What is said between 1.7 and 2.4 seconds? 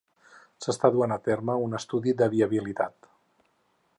estudi de